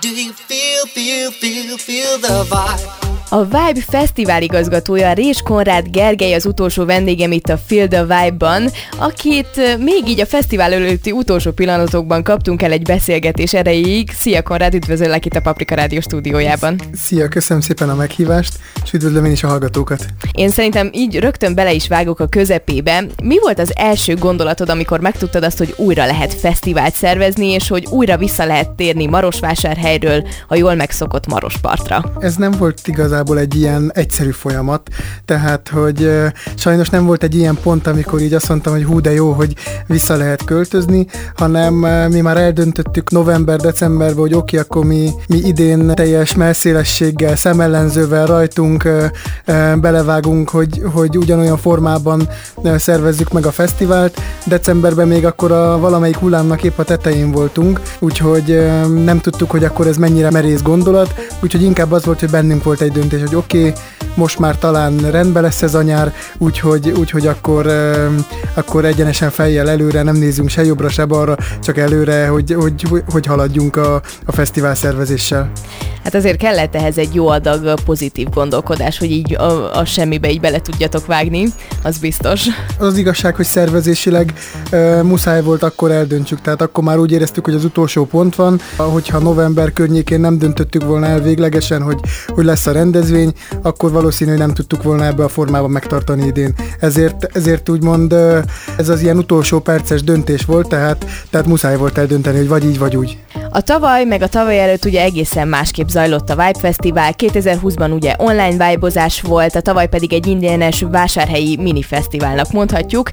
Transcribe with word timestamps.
Do 0.00 0.14
you 0.14 0.32
feel, 0.32 0.86
feel, 0.86 1.32
feel, 1.32 1.76
feel 1.76 2.18
the 2.18 2.44
vibe? 2.44 3.07
A 3.30 3.44
Vibe 3.44 3.80
Fesztivál 3.88 4.42
igazgatója 4.42 5.12
Rés 5.12 5.42
Konrád 5.42 5.88
Gergely 5.90 6.34
az 6.34 6.46
utolsó 6.46 6.84
vendégem 6.84 7.32
itt 7.32 7.48
a 7.48 7.58
Feel 7.66 7.88
the 7.88 8.02
Vibe-ban, 8.02 8.70
akit 8.98 9.78
még 9.78 10.02
így 10.08 10.20
a 10.20 10.26
fesztivál 10.26 10.72
előtti 10.72 11.12
utolsó 11.12 11.50
pillanatokban 11.50 12.22
kaptunk 12.22 12.62
el 12.62 12.72
egy 12.72 12.82
beszélgetés 12.82 13.54
erejéig. 13.54 14.10
Szia 14.10 14.42
Konrád, 14.42 14.74
üdvözöllek 14.74 15.26
itt 15.26 15.34
a 15.34 15.40
Paprika 15.40 15.74
Rádió 15.74 16.00
stúdiójában. 16.00 16.80
Szia, 16.92 17.28
köszönöm 17.28 17.62
szépen 17.62 17.88
a 17.88 17.94
meghívást, 17.94 18.52
és 18.84 18.92
üdvözlöm 18.92 19.24
én 19.24 19.32
is 19.32 19.42
a 19.42 19.48
hallgatókat. 19.48 20.06
Én 20.32 20.50
szerintem 20.50 20.90
így 20.92 21.18
rögtön 21.18 21.54
bele 21.54 21.72
is 21.72 21.88
vágok 21.88 22.20
a 22.20 22.26
közepébe. 22.26 23.04
Mi 23.22 23.38
volt 23.40 23.58
az 23.58 23.72
első 23.76 24.14
gondolatod, 24.14 24.68
amikor 24.68 25.00
megtudtad 25.00 25.44
azt, 25.44 25.58
hogy 25.58 25.74
újra 25.76 26.04
lehet 26.04 26.34
fesztivált 26.34 26.94
szervezni, 26.94 27.46
és 27.46 27.68
hogy 27.68 27.86
újra 27.90 28.16
vissza 28.16 28.44
lehet 28.44 28.70
térni 28.70 29.06
Marosvásárhelyről 29.06 30.26
a 30.48 30.54
jól 30.54 30.74
megszokott 30.74 31.26
Marospartra? 31.26 32.12
Ez 32.18 32.36
nem 32.36 32.50
volt 32.50 32.80
igazán 32.84 33.16
igazából 33.18 33.42
egy 33.42 33.54
ilyen 33.54 33.90
egyszerű 33.94 34.30
folyamat, 34.30 34.88
tehát 35.24 35.68
hogy 35.68 36.10
sajnos 36.54 36.88
nem 36.88 37.06
volt 37.06 37.22
egy 37.22 37.34
ilyen 37.34 37.58
pont, 37.62 37.86
amikor 37.86 38.20
így 38.20 38.34
azt 38.34 38.48
mondtam, 38.48 38.72
hogy 38.72 38.84
hú, 38.84 39.00
de 39.00 39.12
jó, 39.12 39.32
hogy 39.32 39.54
vissza 39.86 40.16
lehet 40.16 40.44
költözni, 40.44 41.06
hanem 41.34 41.74
mi 42.10 42.20
már 42.20 42.36
eldöntöttük 42.36 43.10
november-decemberben, 43.10 44.18
hogy 44.18 44.34
oké, 44.34 44.58
akkor 44.58 44.84
mi, 44.84 45.10
mi 45.28 45.36
idén 45.36 45.94
teljes 45.94 46.34
melszélességgel, 46.34 47.36
szemellenzővel 47.36 48.26
rajtunk 48.26 48.88
belevágunk, 49.80 50.48
hogy, 50.48 50.82
hogy 50.92 51.18
ugyanolyan 51.18 51.56
formában 51.56 52.28
szervezzük 52.76 53.32
meg 53.32 53.46
a 53.46 53.50
fesztivált. 53.50 54.20
Decemberben 54.46 55.08
még 55.08 55.26
akkor 55.26 55.52
a 55.52 55.78
valamelyik 55.78 56.16
hullámnak 56.16 56.62
épp 56.62 56.78
a 56.78 56.84
tetején 56.84 57.30
voltunk, 57.30 57.80
úgyhogy 57.98 58.66
nem 59.04 59.20
tudtuk, 59.20 59.50
hogy 59.50 59.64
akkor 59.64 59.86
ez 59.86 59.96
mennyire 59.96 60.30
merész 60.30 60.62
gondolat, 60.62 61.14
úgyhogy 61.40 61.62
inkább 61.62 61.92
az 61.92 62.04
volt, 62.04 62.20
hogy 62.20 62.30
bennünk 62.30 62.62
volt 62.64 62.80
egy 62.80 62.92
döntés, 62.92 63.06
hogy 63.10 63.34
oké, 63.34 63.58
okay, 63.58 63.72
most 64.14 64.38
már 64.38 64.58
talán 64.58 65.10
rendben 65.10 65.42
lesz 65.42 65.62
ez 65.62 65.74
a 65.74 65.82
nyár, 65.82 66.14
úgyhogy, 66.38 66.90
úgyhogy 66.90 67.26
akkor, 67.26 67.66
akkor 68.54 68.84
egyenesen 68.84 69.30
fejjel 69.30 69.70
előre, 69.70 70.02
nem 70.02 70.16
nézünk 70.16 70.48
se 70.48 70.64
jobbra, 70.64 70.88
se 70.88 71.04
balra, 71.04 71.36
csak 71.60 71.78
előre, 71.78 72.26
hogy, 72.26 72.52
hogy, 72.52 73.02
hogy 73.10 73.26
haladjunk 73.26 73.76
a, 73.76 73.94
a 74.24 74.32
fesztivál 74.32 74.74
szervezéssel. 74.74 75.50
Hát 76.08 76.16
azért 76.16 76.38
kellett 76.38 76.74
ehhez 76.74 76.98
egy 76.98 77.14
jó 77.14 77.28
adag 77.28 77.80
pozitív 77.84 78.28
gondolkodás, 78.28 78.98
hogy 78.98 79.10
így 79.10 79.34
a, 79.34 79.78
a 79.78 79.84
semmibe 79.84 80.30
így 80.30 80.40
bele 80.40 80.60
tudjatok 80.60 81.06
vágni, 81.06 81.48
az 81.82 81.98
biztos. 81.98 82.46
Az 82.78 82.96
igazság, 82.96 83.34
hogy 83.34 83.44
szervezésileg 83.44 84.32
e, 84.70 85.02
muszáj 85.02 85.42
volt 85.42 85.62
akkor 85.62 85.90
eldöntsük, 85.90 86.40
tehát 86.40 86.62
akkor 86.62 86.84
már 86.84 86.98
úgy 86.98 87.12
éreztük, 87.12 87.44
hogy 87.44 87.54
az 87.54 87.64
utolsó 87.64 88.04
pont 88.04 88.34
van, 88.34 88.60
hogyha 88.76 89.18
november 89.18 89.72
környékén 89.72 90.20
nem 90.20 90.38
döntöttük 90.38 90.84
volna 90.84 91.06
el 91.06 91.20
véglegesen, 91.20 91.82
hogy, 91.82 92.00
hogy 92.26 92.44
lesz 92.44 92.66
a 92.66 92.72
rendezvény, 92.72 93.32
akkor 93.62 93.90
valószínű, 93.90 94.30
hogy 94.30 94.38
nem 94.40 94.54
tudtuk 94.54 94.82
volna 94.82 95.04
ebbe 95.04 95.24
a 95.24 95.28
formában 95.28 95.70
megtartani 95.70 96.26
idén. 96.26 96.54
Ezért, 96.80 97.36
ezért 97.36 97.68
úgymond 97.68 98.14
ez 98.76 98.88
az 98.88 99.00
ilyen 99.02 99.18
utolsó 99.18 99.60
perces 99.60 100.02
döntés 100.02 100.44
volt, 100.44 100.68
tehát, 100.68 101.06
tehát 101.30 101.46
muszáj 101.46 101.76
volt 101.76 101.98
eldönteni, 101.98 102.38
hogy 102.38 102.48
vagy 102.48 102.64
így, 102.64 102.78
vagy 102.78 102.96
úgy. 102.96 103.18
A 103.50 103.60
tavaly, 103.60 104.04
meg 104.04 104.22
a 104.22 104.28
tavaly 104.28 104.60
előtt 104.60 104.84
ugye 104.84 105.02
egészen 105.02 105.48
másképp 105.48 105.88
zajlott 105.88 106.30
a 106.30 106.34
Vibe 106.34 106.58
Fesztivál. 106.58 107.12
2020-ban 107.18 107.92
ugye 107.92 108.14
online 108.18 108.70
vibe 108.70 109.10
volt, 109.22 109.54
a 109.54 109.60
tavaly 109.60 109.88
pedig 109.88 110.12
egy 110.12 110.26
ingyenes 110.26 110.84
vásárhelyi 110.90 111.56
mini 111.56 111.82
fesztiválnak 111.82 112.52
mondhatjuk. 112.52 113.10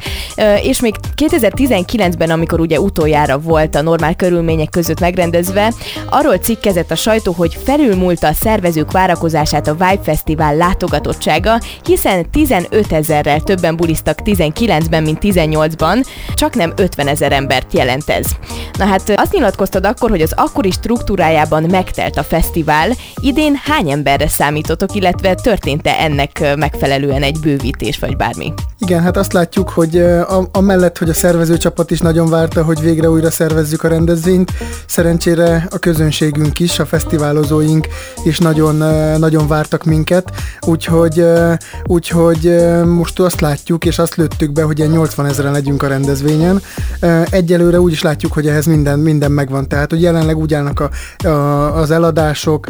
És 0.62 0.82
még 0.82 0.96
2019-ben, 1.16 2.30
amikor 2.30 2.60
ugye 2.60 2.80
utoljára 2.80 3.40
volt 3.40 3.76
a 3.76 3.82
normál 3.82 4.16
körülmények 4.16 4.70
között 4.70 5.00
megrendezve, 5.00 5.74
arról 6.10 6.38
cikkezett 6.38 6.92
a 6.92 6.96
sajtó, 6.96 7.32
hogy 7.32 7.58
felülmúlta 7.64 8.28
a 8.28 8.34
szervezők 8.34 8.92
várakozását 8.92 9.68
a 9.68 9.74
Vibe 9.74 10.00
Fesztivál 10.04 10.56
látogatottsága, 10.56 11.60
hiszen 11.84 12.30
15 12.32 12.92
ezerrel 12.92 13.40
többen 13.40 13.76
bulisztak 13.76 14.20
19-ben, 14.24 15.04
mint 15.04 15.20
18-ban, 15.22 16.06
csak 16.34 16.56
nem 16.56 16.74
50 16.76 17.08
ezer 17.08 17.32
embert 17.32 17.74
jelent 17.74 18.10
ez. 18.10 18.26
Na 18.78 18.86
hát 18.86 19.14
azt 19.16 19.34
nyilatkoztad 19.34 19.86
akkor, 19.86 20.12
hogy 20.16 20.24
az 20.24 20.34
akkori 20.36 20.72
struktúrájában 20.72 21.64
megtelt 21.64 22.18
a 22.18 22.24
fesztivál. 22.24 22.92
Idén 23.22 23.60
hány 23.64 23.92
emberre 23.92 24.28
számítotok, 24.28 24.96
illetve 24.96 25.36
történt-e 25.36 25.96
ennek 26.00 26.56
megfelelően 26.56 27.24
egy 27.24 27.40
bővítés 27.40 28.00
vagy 28.00 28.16
bármi? 28.16 28.54
Igen, 28.86 29.02
hát 29.02 29.18
azt 29.18 29.34
látjuk, 29.34 29.70
hogy 29.70 29.98
a, 29.98 30.48
a 30.52 30.62
mellett, 30.62 30.98
hogy 30.98 31.10
a 31.10 31.14
szervezőcsapat 31.14 31.92
is 31.92 32.00
nagyon 32.00 32.30
várta, 32.30 32.64
hogy 32.64 32.82
végre 32.82 33.10
újra 33.10 33.32
szervezzük 33.32 33.84
a 33.84 33.88
rendezvényt, 33.88 34.52
szerencsére 34.86 35.68
a 35.70 35.78
közönségünk 35.78 36.60
is, 36.60 36.80
a 36.80 36.86
fesztiválozóink 36.86 37.88
is 38.24 38.38
nagyon, 38.38 38.76
nagyon 39.20 39.48
vártak 39.48 39.84
minket, 39.84 40.32
úgyhogy, 40.62 41.26
úgyhogy 41.84 42.56
most 42.86 43.20
azt 43.20 43.42
látjuk, 43.42 43.86
és 43.86 44.00
azt 44.00 44.16
lőttük 44.16 44.52
be, 44.52 44.64
hogy 44.64 44.78
ilyen 44.78 44.92
80 44.92 45.26
ezeren 45.26 45.52
legyünk 45.52 45.84
a 45.84 45.88
rendezvényen. 45.88 46.62
Egyelőre 47.30 47.80
úgy 47.80 47.92
is 47.92 48.02
látjuk, 48.02 48.34
hogy 48.34 48.48
ehhez 48.48 48.66
minden, 48.66 49.00
minden 49.00 49.32
megvan, 49.32 49.68
tehát 49.68 49.90
hogy 49.90 50.02
jelenleg 50.02 50.38
úgy 50.38 50.54
állnak 50.54 50.80
a, 50.80 50.90
a, 51.28 51.76
az 51.78 51.92
eladások, 51.92 52.68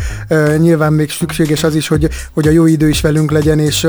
nyilván 0.58 0.94
még 0.94 1.12
szükséges 1.12 1.64
az 1.64 1.76
is, 1.76 1.88
hogy, 1.88 2.10
hogy 2.34 2.48
a 2.48 2.52
jó 2.52 2.66
idő 2.66 2.90
is 2.90 3.02
velünk 3.02 3.32
legyen, 3.32 3.60
és, 3.60 3.88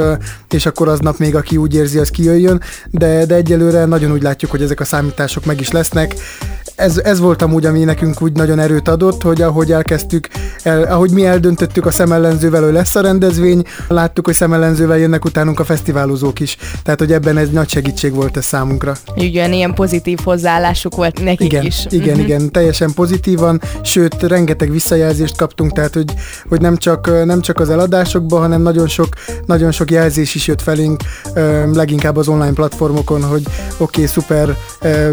és 0.50 0.66
akkor 0.66 0.88
aznap 0.88 1.18
még 1.18 1.34
aki 1.34 1.56
úgy 1.56 1.74
érzi, 1.74 1.98
az 1.98 2.14
kijöjjön, 2.16 2.60
de, 2.90 3.26
de 3.26 3.34
egyelőre 3.34 3.84
nagyon 3.84 4.12
úgy 4.12 4.22
látjuk, 4.22 4.50
hogy 4.50 4.62
ezek 4.62 4.80
a 4.80 4.84
számítások 4.84 5.44
meg 5.44 5.60
is 5.60 5.70
lesznek. 5.70 6.14
Ez, 6.76 6.98
ez 6.98 7.20
volt 7.20 7.42
amúgy, 7.42 7.66
ami 7.66 7.84
nekünk 7.84 8.22
úgy 8.22 8.32
nagyon 8.32 8.58
erőt 8.58 8.88
adott, 8.88 9.22
hogy 9.22 9.42
ahogy 9.42 9.72
elkezdtük, 9.72 10.28
el, 10.62 10.82
ahogy 10.82 11.10
mi 11.10 11.26
eldöntöttük 11.26 11.86
a 11.86 11.90
szemellenzővel, 11.90 12.62
hogy 12.62 12.72
lesz 12.72 12.94
a 12.94 13.00
rendezvény, 13.00 13.62
láttuk, 13.88 14.24
hogy 14.24 14.34
szemellenzővel 14.34 14.98
jönnek 14.98 15.24
utánunk 15.24 15.60
a 15.60 15.64
fesztiválozók 15.64 16.40
is. 16.40 16.56
Tehát, 16.82 16.98
hogy 16.98 17.12
ebben 17.12 17.36
egy 17.36 17.50
nagy 17.50 17.68
segítség 17.68 18.14
volt 18.14 18.36
ez 18.36 18.44
számunkra. 18.44 18.96
Igen, 19.14 19.52
ilyen 19.52 19.74
pozitív 19.74 20.18
hozzáállásuk 20.24 20.94
volt 20.94 21.22
nekik 21.24 21.52
igen, 21.52 21.64
is. 21.64 21.86
Igen, 21.88 22.08
uh-huh. 22.08 22.24
igen, 22.24 22.50
teljesen 22.50 22.92
pozitívan, 22.94 23.60
sőt, 23.82 24.22
rengeteg 24.22 24.70
visszajelzést 24.70 25.36
kaptunk, 25.36 25.72
tehát, 25.72 25.94
hogy, 25.94 26.14
hogy 26.48 26.60
nem, 26.60 26.76
csak, 26.76 27.24
nem 27.24 27.40
csak 27.40 27.60
az 27.60 27.70
eladásokban, 27.70 28.40
hanem 28.40 28.62
nagyon 28.62 28.88
sok, 28.88 29.08
nagyon 29.46 29.70
sok 29.70 29.90
jelzés 29.90 30.34
is 30.34 30.46
jött 30.46 30.62
felénk, 30.62 31.02
leginkább 31.72 32.16
az 32.16 32.28
online 32.28 32.52
platformokon, 32.52 33.22
hogy 33.22 33.42
oké, 33.46 33.82
okay, 34.02 34.06
szuper, 34.06 34.56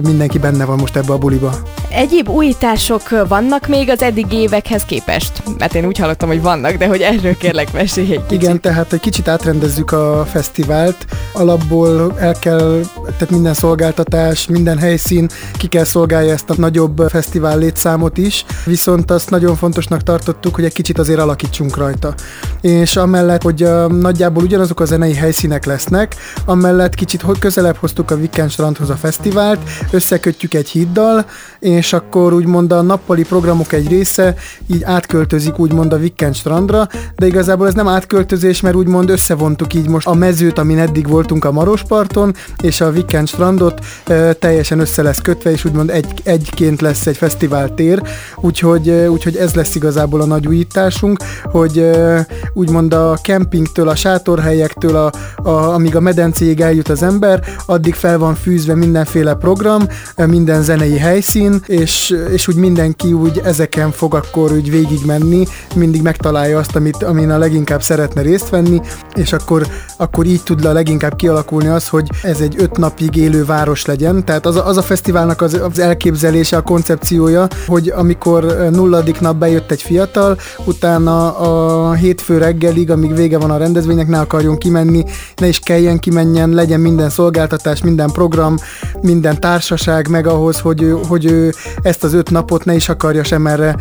mindenki 0.04 0.38
benne 0.38 0.66
van 0.66 0.78
most 0.78 0.96
ebbe 0.96 1.14
a 1.14 1.18
buliba. 1.18 1.53
Egyéb 1.90 2.30
újítások 2.30 3.28
vannak 3.28 3.68
még 3.68 3.90
az 3.90 4.02
eddigi 4.02 4.36
évekhez 4.36 4.84
képest? 4.86 5.44
Mert 5.58 5.76
én 5.76 5.86
úgy 5.86 5.98
hallottam, 5.98 6.30
hogy 6.30 6.42
vannak, 6.42 6.76
de 6.76 6.88
hogy 6.88 7.02
erről 7.02 7.38
kérlek 7.38 7.74
mesélj 7.74 8.12
egy 8.12 8.26
kicsit. 8.26 8.42
Igen, 8.42 8.62
tehát 8.62 8.94
egy 8.94 9.00
kicsit 9.00 9.28
átrendezzük 9.28 9.92
a 9.92 10.26
fesztivált. 10.32 11.06
Alapból 11.34 12.16
el 12.20 12.34
kell, 12.34 12.82
tehát 13.04 13.30
minden 13.30 13.54
szolgáltatás, 13.54 14.48
minden 14.48 14.78
helyszín 14.78 15.30
ki 15.58 15.68
kell 15.68 15.84
szolgálja 15.84 16.34
ezt 16.34 16.50
a 16.50 16.54
nagyobb 16.58 17.04
fesztivál 17.10 17.58
létszámot 17.58 18.18
is, 18.18 18.46
viszont 18.66 19.12
azt 19.12 19.30
nagyon 19.30 19.56
fontosnak 19.56 20.04
tartottuk, 20.04 20.56
hogy 20.56 20.66
egy 20.66 20.74
kicsit 20.74 21.00
azért 21.00 21.20
alakítsunk 21.20 21.78
rajta. 21.78 22.14
És 22.62 22.96
amellett, 22.96 23.42
hogy 23.42 23.68
nagyjából 23.90 24.44
ugyanazok 24.44 24.80
a 24.80 24.86
zenei 24.86 25.14
helyszínek 25.14 25.66
lesznek, 25.66 26.16
amellett 26.46 26.96
kicsit 26.96 27.24
közelebb 27.40 27.76
hoztuk 27.76 28.12
a 28.12 28.16
Weekend 28.16 28.52
strandhoz 28.52 28.90
a 28.90 28.96
fesztivált, 28.96 29.60
összekötjük 29.92 30.54
egy 30.54 30.70
híddal, 30.70 31.26
és 31.60 31.94
akkor 31.94 32.34
úgymond 32.34 32.72
a 32.72 32.82
nappali 32.82 33.24
programok 33.24 33.74
egy 33.74 33.88
része 33.88 34.36
így 34.68 34.84
átköltözik 34.84 35.60
úgymond 35.60 35.94
a 35.94 36.00
strandra, 36.34 36.88
de 37.16 37.26
igazából 37.26 37.68
ez 37.68 37.74
nem 37.74 37.88
átköltözés, 37.88 38.62
mert 38.62 38.76
úgymond 38.76 39.10
összevontuk 39.10 39.74
így 39.74 39.88
most 39.88 40.08
a 40.08 40.14
mezőt, 40.14 40.58
amin 40.58 40.80
eddig 40.80 41.08
voltunk 41.08 41.46
a 41.46 41.52
Marosparton, 41.52 42.34
és 42.62 42.82
a 42.82 42.90
Weekend 42.90 43.28
strandot 43.28 43.80
e, 44.06 44.34
teljesen 44.34 44.80
össze 44.80 45.02
lesz 45.02 45.22
kötve, 45.22 45.52
és 45.52 45.66
úgymond 45.66 45.90
egy, 45.90 46.22
egyként 46.24 46.82
lesz 46.82 47.08
egy 47.08 47.18
fesztivál 47.18 47.74
tér, 47.74 48.02
úgyhogy, 48.42 48.90
e, 48.90 49.10
úgyhogy 49.10 49.36
ez 49.36 49.54
lesz 49.54 49.76
igazából 49.76 50.22
a 50.22 50.26
nagy 50.26 50.48
újításunk, 50.48 51.18
hogy 51.44 51.78
e, 51.78 52.28
úgymond 52.54 52.94
a 52.94 53.18
kempingtől, 53.22 53.88
a 53.88 53.96
sátorhelyektől, 53.96 54.96
a, 54.96 55.12
a, 55.50 55.74
amíg 55.74 55.96
a 55.96 56.00
medencéig 56.00 56.62
eljut 56.62 56.90
az 56.90 57.04
ember, 57.04 57.44
addig 57.66 57.94
fel 57.94 58.18
van 58.18 58.36
fűzve 58.36 58.76
mindenféle 58.76 59.34
program, 59.34 59.88
minden 60.16 60.64
zenei 60.64 60.98
helyszín, 60.98 61.33
és, 61.68 62.16
és 62.32 62.48
úgy 62.48 62.56
mindenki 62.56 63.14
úgy 63.14 63.42
ezeken 63.44 63.92
fog 63.92 64.16
akkor 64.16 64.52
úgy 64.52 64.72
végigmenni, 64.72 65.46
mindig 65.76 66.02
megtalálja 66.02 66.58
azt, 66.58 66.76
amit, 66.76 67.04
amin 67.04 67.30
a 67.30 67.38
leginkább 67.38 67.82
szeretne 67.82 68.22
részt 68.22 68.50
venni, 68.50 68.82
és 69.14 69.34
akkor, 69.34 69.68
akkor 69.98 70.26
így 70.26 70.44
tud 70.44 70.66
a 70.66 70.74
leginkább 70.74 71.16
kialakulni 71.16 71.68
az, 71.68 71.88
hogy 71.88 72.10
ez 72.22 72.40
egy 72.40 72.56
öt 72.58 72.78
napig 72.78 73.16
élő 73.16 73.46
város 73.46 73.86
legyen. 73.86 74.26
Tehát 74.26 74.46
az 74.46 74.56
a, 74.56 74.68
az 74.68 74.78
a 74.78 74.82
fesztiválnak 74.82 75.42
az, 75.42 75.54
az 75.54 75.80
elképzelése, 75.80 76.58
a 76.58 76.62
koncepciója, 76.62 77.48
hogy 77.68 77.94
amikor 77.96 78.70
nulladik 78.72 79.20
nap 79.20 79.36
bejött 79.36 79.72
egy 79.72 79.82
fiatal, 79.82 80.38
utána 80.66 81.38
a 81.38 81.94
hétfő 81.94 82.38
reggelig, 82.38 82.92
amíg 82.92 83.16
vége 83.16 83.38
van 83.38 83.52
a 83.52 83.58
rendezvénynek, 83.58 84.08
ne 84.08 84.20
akarjon 84.20 84.58
kimenni, 84.58 85.04
ne 85.36 85.48
is 85.48 85.60
kelljen 85.60 86.00
kimenjen, 86.00 86.50
legyen 86.50 86.80
minden 86.80 87.10
szolgáltatás, 87.10 87.82
minden 87.82 88.12
program, 88.12 88.56
minden 89.02 89.40
társaság 89.40 90.10
meg 90.10 90.28
ahhoz, 90.28 90.60
hogy 90.60 90.96
hogy 91.08 91.23
hogy 91.24 91.32
ő 91.32 91.54
ezt 91.82 92.04
az 92.04 92.14
öt 92.14 92.30
napot 92.30 92.66
ne 92.66 92.76
is 92.76 92.90
akarja 92.90 93.24
sem 93.24 93.48
erre, 93.48 93.76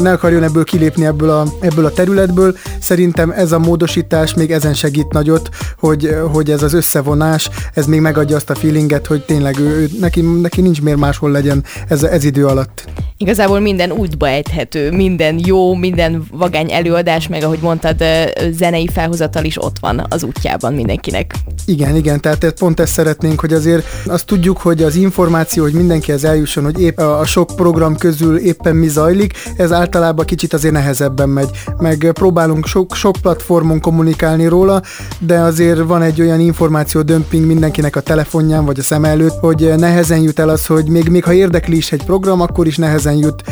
ne 0.00 0.12
akarjon 0.12 0.42
ebből 0.42 0.64
kilépni 0.64 1.06
ebből 1.06 1.30
a, 1.30 1.44
ebből 1.60 1.84
a 1.84 1.90
területből. 1.90 2.56
Szerintem 2.80 3.30
ez 3.30 3.52
a 3.52 3.58
módosítás 3.58 4.34
még 4.34 4.50
ezen 4.50 4.74
segít 4.74 5.12
nagyot, 5.12 5.48
hogy, 5.78 6.16
hogy 6.32 6.50
ez 6.50 6.62
az 6.62 6.72
összevonás, 6.72 7.50
ez 7.74 7.86
még 7.86 8.00
megadja 8.00 8.36
azt 8.36 8.50
a 8.50 8.54
feelinget, 8.54 9.06
hogy 9.06 9.24
tényleg 9.24 9.58
ő, 9.58 9.64
ő 9.64 9.88
neki, 10.00 10.20
neki 10.20 10.60
nincs 10.60 10.82
miért 10.82 10.98
máshol 10.98 11.30
legyen 11.30 11.64
ez, 11.88 12.02
ez 12.02 12.24
idő 12.24 12.46
alatt. 12.46 12.84
Igazából 13.16 13.60
minden 13.60 13.90
útba 13.90 14.28
ejthető, 14.28 14.90
minden 14.90 15.40
jó, 15.44 15.74
minden 15.74 16.24
vagány 16.32 16.72
előadás, 16.72 17.28
meg 17.28 17.42
ahogy 17.42 17.58
mondtad, 17.62 18.04
zenei 18.50 18.88
felhozatal 18.92 19.44
is 19.44 19.62
ott 19.62 19.76
van 19.80 20.06
az 20.08 20.22
útjában 20.22 20.74
mindenkinek. 20.74 21.34
Igen, 21.66 21.96
igen, 21.96 22.20
tehát 22.20 22.54
pont 22.58 22.80
ezt 22.80 22.92
szeretnénk, 22.92 23.40
hogy 23.40 23.52
azért 23.52 23.86
azt 24.06 24.26
tudjuk, 24.26 24.58
hogy 24.58 24.82
az 24.82 24.94
információ, 24.94 25.62
hogy 25.62 25.72
mindenkihez 25.72 26.24
eljusson, 26.24 26.63
hogy 26.64 26.80
épp 26.80 26.98
a 26.98 27.24
sok 27.24 27.50
program 27.56 27.96
közül 27.96 28.36
éppen 28.36 28.76
mi 28.76 28.88
zajlik, 28.88 29.32
ez 29.56 29.72
általában 29.72 30.24
kicsit 30.24 30.52
azért 30.52 30.74
nehezebben 30.74 31.28
megy. 31.28 31.50
Meg 31.78 32.10
próbálunk 32.12 32.66
sok, 32.66 32.94
sok 32.94 33.16
platformon 33.22 33.80
kommunikálni 33.80 34.46
róla, 34.46 34.82
de 35.18 35.38
azért 35.38 35.78
van 35.78 36.02
egy 36.02 36.20
olyan 36.20 36.40
információ 36.40 37.02
dömping 37.02 37.46
mindenkinek 37.46 37.96
a 37.96 38.00
telefonján 38.00 38.64
vagy 38.64 38.78
a 38.78 38.82
szem 38.82 39.04
előtt, 39.04 39.38
hogy 39.40 39.74
nehezen 39.76 40.18
jut 40.18 40.38
el 40.38 40.48
az, 40.48 40.66
hogy 40.66 40.88
még, 40.88 41.08
még 41.08 41.24
ha 41.24 41.32
érdekli 41.32 41.76
is 41.76 41.92
egy 41.92 42.04
program, 42.04 42.40
akkor 42.40 42.66
is 42.66 42.76
nehezen 42.76 43.14
jut 43.14 43.42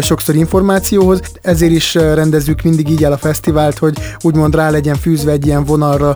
sokszor 0.00 0.34
információhoz. 0.34 1.20
Ezért 1.42 1.72
is 1.72 1.94
rendezzük 1.94 2.62
mindig 2.62 2.88
így 2.88 3.04
el 3.04 3.12
a 3.12 3.16
fesztivált, 3.16 3.78
hogy 3.78 3.98
úgymond 4.20 4.54
rá 4.54 4.70
legyen 4.70 4.96
fűzve 4.96 5.32
egy 5.32 5.46
ilyen 5.46 5.64
vonalra 5.64 6.14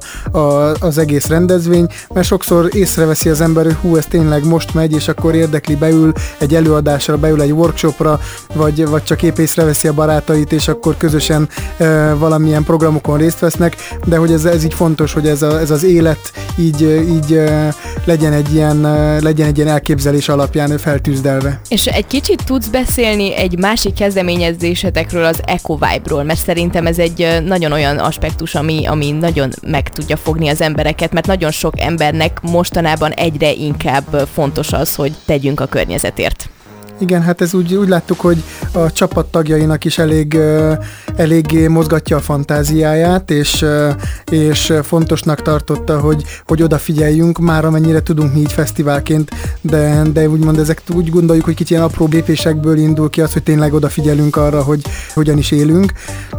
az 0.78 0.98
egész 0.98 1.26
rendezvény, 1.26 1.86
mert 2.14 2.26
sokszor 2.26 2.68
észreveszi 2.72 3.28
az 3.28 3.40
ember, 3.40 3.64
hogy 3.64 3.74
hú, 3.74 3.96
ez 3.96 4.06
tényleg 4.06 4.46
most 4.46 4.74
megy, 4.74 4.92
és 4.92 5.08
akkor 5.08 5.34
érdekli, 5.34 5.74
beül 5.74 6.12
egy 6.44 6.54
előadásra, 6.54 7.16
beül 7.16 7.40
egy 7.40 7.52
workshopra, 7.52 8.20
vagy, 8.54 8.86
vagy 8.88 9.02
csak 9.02 9.22
épp 9.22 9.38
észreveszi 9.38 9.88
a 9.88 9.92
barátait, 9.92 10.52
és 10.52 10.68
akkor 10.68 10.96
közösen 10.96 11.48
e, 11.76 12.14
valamilyen 12.14 12.64
programokon 12.64 13.18
részt 13.18 13.38
vesznek, 13.38 13.76
de 14.04 14.16
hogy 14.16 14.32
ez, 14.32 14.44
ez 14.44 14.64
így 14.64 14.74
fontos, 14.74 15.12
hogy 15.12 15.28
ez, 15.28 15.42
a, 15.42 15.60
ez 15.60 15.70
az 15.70 15.84
élet 15.84 16.32
így, 16.56 16.82
így 17.08 17.32
e, 17.32 17.74
legyen, 18.04 18.32
egy 18.32 18.54
ilyen, 18.54 18.80
legyen 19.20 19.46
egy 19.46 19.56
ilyen 19.56 19.68
elképzelés 19.68 20.28
alapján 20.28 20.78
feltűzdelve. 20.78 21.60
És 21.68 21.86
egy 21.86 22.06
kicsit 22.06 22.44
tudsz 22.44 22.66
beszélni 22.66 23.34
egy 23.36 23.58
másik 23.58 23.94
kezdeményezésetekről, 23.94 25.24
az 25.24 25.40
Eco 25.44 25.74
Vibe-ról, 25.74 26.22
mert 26.22 26.44
szerintem 26.44 26.86
ez 26.86 26.98
egy 26.98 27.42
nagyon 27.44 27.72
olyan 27.72 27.98
aspektus, 27.98 28.54
ami, 28.54 28.86
ami 28.86 29.10
nagyon 29.10 29.50
meg 29.62 29.88
tudja 29.88 30.16
fogni 30.16 30.48
az 30.48 30.60
embereket, 30.60 31.12
mert 31.12 31.26
nagyon 31.26 31.50
sok 31.50 31.80
embernek 31.80 32.40
mostanában 32.42 33.10
egyre 33.10 33.52
inkább 33.52 34.28
fontos 34.32 34.72
az, 34.72 34.94
hogy 34.94 35.12
tegyünk 35.24 35.60
a 35.60 35.66
környezetért. 35.66 36.33
Igen, 36.98 37.22
hát 37.22 37.40
ez 37.40 37.54
úgy, 37.54 37.74
úgy 37.74 37.88
láttuk, 37.88 38.20
hogy 38.20 38.42
a 38.72 38.92
csapat 38.92 39.26
tagjainak 39.26 39.84
is 39.84 39.98
elég, 39.98 40.38
eléggé 41.16 41.66
mozgatja 41.66 42.16
a 42.16 42.20
fantáziáját, 42.20 43.30
és, 43.30 43.64
és 44.30 44.72
fontosnak 44.82 45.42
tartotta, 45.42 46.00
hogy, 46.00 46.24
hogy 46.46 46.62
odafigyeljünk, 46.62 47.38
már 47.38 47.64
amennyire 47.64 48.02
tudunk 48.02 48.32
mi 48.32 48.40
így 48.40 48.52
fesztiválként, 48.52 49.30
de, 49.60 50.02
de 50.12 50.28
úgymond 50.28 50.58
ezek 50.58 50.82
úgy 50.94 51.10
gondoljuk, 51.10 51.44
hogy 51.44 51.54
kicsit 51.54 51.70
ilyen 51.70 51.82
apró 51.82 52.08
lépésekből 52.10 52.76
indul 52.76 53.10
ki 53.10 53.20
az, 53.20 53.32
hogy 53.32 53.42
tényleg 53.42 53.72
odafigyelünk 53.72 54.36
arra, 54.36 54.62
hogy 54.62 54.80
hogyan 55.14 55.38
is 55.38 55.50
élünk, 55.50 55.92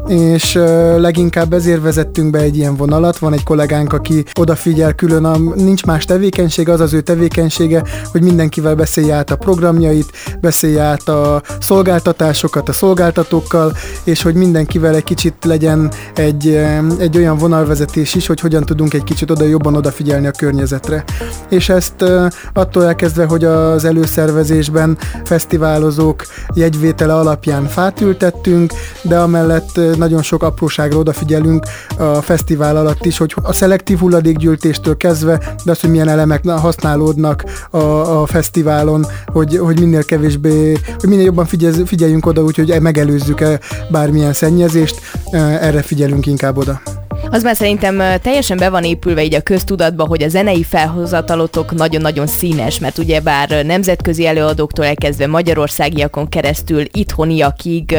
és 0.08 0.54
leginkább 0.98 1.54
ezért 1.54 1.82
vezettünk 1.82 2.32
be 2.32 2.40
egy 2.40 2.58
ilyen 2.58 2.76
vonalat, 2.76 3.18
van 3.18 3.34
egy 3.34 3.44
kollégánk, 3.44 3.94
aki 3.94 4.24
odafigyel 4.34 4.94
külön, 4.94 5.26
a, 5.26 5.38
nincs 5.38 5.86
más 5.86 6.06
tevékenység, 6.06 6.70
az 6.70 6.80
az 6.80 6.94
ő 6.94 7.02
tevékenysége, 7.02 7.84
hogy 8.12 8.22
mindenkivel 8.22 8.76
beszélje 8.76 9.16
át 9.16 9.32
a 9.32 9.36
programjait, 9.36 10.12
beszélje 10.46 10.82
át 10.82 11.10
a 11.10 11.42
szolgáltatásokat 11.60 12.70
a 12.70 12.74
szolgáltatókkal, 12.74 13.74
és 14.04 14.22
hogy 14.22 14.36
mindenkivel 14.36 14.96
egy 14.96 15.04
kicsit 15.04 15.34
legyen 15.46 15.92
egy, 16.16 16.48
egy 16.98 17.18
olyan 17.18 17.38
vonalvezetés 17.38 18.16
is, 18.16 18.28
hogy 18.28 18.40
hogyan 18.40 18.64
tudunk 18.64 18.94
egy 18.94 19.04
kicsit 19.04 19.32
oda 19.32 19.46
jobban 19.46 19.76
odafigyelni 19.76 20.28
a 20.28 20.32
környezetre. 20.32 21.04
És 21.50 21.70
ezt 21.70 22.04
attól 22.54 22.86
elkezdve, 22.86 23.26
hogy 23.26 23.44
az 23.44 23.86
előszervezésben 23.86 24.98
fesztiválozók 25.24 26.26
jegyvétele 26.54 27.14
alapján 27.14 27.68
fát 27.68 28.02
ültettünk, 28.02 28.74
de 29.02 29.20
amellett 29.20 29.80
nagyon 29.98 30.22
sok 30.22 30.44
apróságra 30.44 30.98
odafigyelünk 30.98 31.66
a 31.98 32.22
fesztivál 32.22 32.78
alatt 32.78 33.06
is, 33.06 33.18
hogy 33.18 33.36
a 33.42 33.54
szelektív 33.54 34.00
hulladékgyűjtéstől 34.00 34.98
kezdve, 34.98 35.38
de 35.64 35.72
az, 35.72 35.80
hogy 35.80 35.90
milyen 35.90 36.08
elemek 36.08 36.48
használódnak 36.48 37.44
a, 37.72 37.78
a 38.22 38.26
fesztiválon, 38.26 39.06
hogy, 39.26 39.58
hogy 39.58 39.80
minél 39.80 40.04
kevés 40.04 40.35
kevésbé, 40.42 40.78
hogy 41.00 41.10
minél 41.10 41.26
jobban 41.26 41.46
figyeljünk 41.86 42.26
oda, 42.26 42.44
úgyhogy 42.44 42.82
megelőzzük-e 42.82 43.60
bármilyen 43.90 44.34
szennyezést, 44.34 45.02
erre 45.32 45.82
figyelünk 45.82 46.26
inkább 46.26 46.58
oda. 46.58 46.82
Az 47.36 47.44
már 47.44 47.56
szerintem 47.56 48.20
teljesen 48.22 48.58
be 48.58 48.70
van 48.70 48.84
épülve 48.84 49.24
így 49.24 49.36
a 49.36 49.42
köztudatba, 49.42 50.06
hogy 50.06 50.24
a 50.24 50.28
zenei 50.28 50.64
felhozatalotok 50.64 51.76
nagyon-nagyon 51.76 52.28
színes, 52.28 52.80
mert 52.80 52.98
ugye 52.98 53.20
bár 53.20 53.66
nemzetközi 53.66 54.26
előadóktól 54.26 54.86
elkezdve 54.86 55.28
magyarországiakon 55.28 56.30
keresztül 56.30 56.84
itthoniakig 56.92 57.98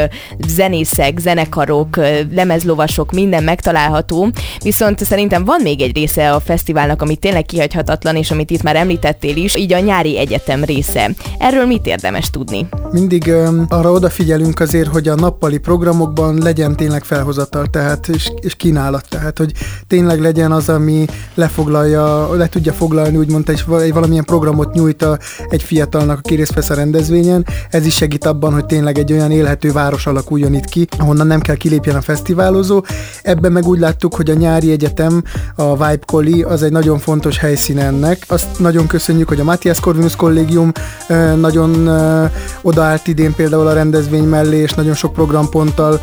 zenészek, 0.48 1.18
zenekarok, 1.18 1.96
lemezlovasok, 2.32 3.12
minden 3.12 3.42
megtalálható, 3.42 4.30
viszont 4.62 5.04
szerintem 5.04 5.44
van 5.44 5.60
még 5.62 5.80
egy 5.80 5.94
része 5.94 6.32
a 6.32 6.40
fesztiválnak, 6.40 7.02
ami 7.02 7.16
tényleg 7.16 7.44
kihagyhatatlan, 7.44 8.16
és 8.16 8.30
amit 8.30 8.50
itt 8.50 8.62
már 8.62 8.76
említettél 8.76 9.36
is, 9.36 9.56
így 9.56 9.72
a 9.72 9.78
nyári 9.78 10.18
egyetem 10.18 10.64
része. 10.64 11.10
Erről 11.38 11.66
mit 11.66 11.86
érdemes 11.86 12.30
tudni? 12.30 12.68
Mindig 12.90 13.26
um, 13.26 13.66
arra 13.68 13.90
odafigyelünk 13.90 14.60
azért, 14.60 14.88
hogy 14.88 15.08
a 15.08 15.14
nappali 15.14 15.58
programokban 15.58 16.38
legyen 16.38 16.76
tényleg 16.76 17.04
felhozatal, 17.04 17.66
tehát 17.66 18.08
és, 18.08 18.30
és 18.40 18.54
kínálat 18.54 19.04
tehát 19.08 19.24
hogy 19.38 19.52
tényleg 19.86 20.20
legyen 20.20 20.52
az, 20.52 20.68
ami 20.68 21.04
lefoglalja, 21.34 22.34
le 22.34 22.48
tudja 22.48 22.72
foglalni, 22.72 23.16
úgymond 23.16 23.48
egy 23.48 23.92
valamilyen 23.92 24.24
programot 24.24 24.74
nyújt 24.74 25.02
a, 25.02 25.18
egy 25.48 25.62
fiatalnak, 25.62 26.18
aki 26.18 26.34
részt 26.34 26.70
a 26.70 26.74
rendezvényen. 26.74 27.46
Ez 27.70 27.86
is 27.86 27.94
segít 27.94 28.24
abban, 28.26 28.52
hogy 28.52 28.66
tényleg 28.66 28.98
egy 28.98 29.12
olyan 29.12 29.30
élhető 29.30 29.72
város 29.72 30.06
alakuljon 30.06 30.54
itt 30.54 30.64
ki, 30.64 30.86
ahonnan 30.98 31.26
nem 31.26 31.40
kell 31.40 31.54
kilépjen 31.54 31.96
a 31.96 32.00
fesztiválozó. 32.00 32.84
Ebben 33.22 33.52
meg 33.52 33.66
úgy 33.66 33.78
láttuk, 33.78 34.14
hogy 34.14 34.30
a 34.30 34.34
nyári 34.34 34.70
egyetem, 34.70 35.22
a 35.54 35.72
Vibe 35.72 36.04
Colli, 36.06 36.42
az 36.42 36.62
egy 36.62 36.72
nagyon 36.72 36.98
fontos 36.98 37.38
helyszín 37.38 37.78
ennek. 37.78 38.24
Azt 38.28 38.58
nagyon 38.58 38.86
köszönjük, 38.86 39.28
hogy 39.28 39.40
a 39.40 39.44
Matthias 39.44 39.80
Corvinus 39.80 40.16
Kollégium 40.16 40.72
nagyon 41.36 41.88
odaállt 42.62 43.06
idén 43.06 43.34
például 43.34 43.66
a 43.66 43.72
rendezvény 43.72 44.24
mellé, 44.24 44.56
és 44.56 44.74
nagyon 44.74 44.94
sok 44.94 45.12
programponttal 45.12 46.00